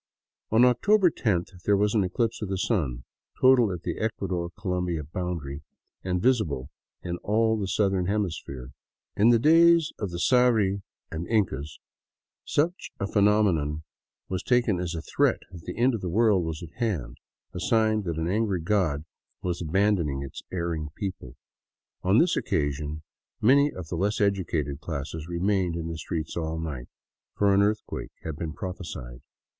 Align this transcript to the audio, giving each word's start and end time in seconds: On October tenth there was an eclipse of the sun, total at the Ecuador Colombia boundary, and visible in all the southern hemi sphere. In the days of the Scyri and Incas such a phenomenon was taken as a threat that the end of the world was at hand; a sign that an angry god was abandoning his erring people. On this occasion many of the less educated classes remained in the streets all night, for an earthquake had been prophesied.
On 0.49 0.65
October 0.65 1.11
tenth 1.11 1.49
there 1.65 1.77
was 1.77 1.93
an 1.93 2.03
eclipse 2.03 2.41
of 2.41 2.49
the 2.49 2.57
sun, 2.57 3.03
total 3.39 3.71
at 3.71 3.83
the 3.83 3.99
Ecuador 3.99 4.49
Colombia 4.49 5.03
boundary, 5.03 5.61
and 6.03 6.19
visible 6.19 6.71
in 7.03 7.17
all 7.17 7.55
the 7.55 7.67
southern 7.67 8.07
hemi 8.07 8.31
sphere. 8.31 8.71
In 9.15 9.29
the 9.29 9.37
days 9.37 9.93
of 9.99 10.09
the 10.09 10.17
Scyri 10.17 10.81
and 11.11 11.27
Incas 11.27 11.79
such 12.43 12.89
a 12.99 13.05
phenomenon 13.05 13.83
was 14.27 14.41
taken 14.41 14.79
as 14.79 14.95
a 14.95 15.03
threat 15.03 15.41
that 15.51 15.65
the 15.65 15.77
end 15.77 15.93
of 15.93 16.01
the 16.01 16.09
world 16.09 16.43
was 16.45 16.63
at 16.63 16.79
hand; 16.79 17.17
a 17.53 17.59
sign 17.59 18.01
that 18.01 18.17
an 18.17 18.27
angry 18.27 18.59
god 18.59 19.05
was 19.43 19.61
abandoning 19.61 20.21
his 20.21 20.41
erring 20.51 20.89
people. 20.95 21.35
On 22.01 22.17
this 22.17 22.35
occasion 22.35 23.03
many 23.39 23.71
of 23.71 23.89
the 23.89 23.95
less 23.97 24.19
educated 24.19 24.81
classes 24.81 25.27
remained 25.27 25.75
in 25.75 25.89
the 25.89 25.97
streets 25.99 26.35
all 26.35 26.57
night, 26.57 26.87
for 27.35 27.53
an 27.53 27.61
earthquake 27.61 28.09
had 28.23 28.35
been 28.35 28.53
prophesied. 28.53 29.21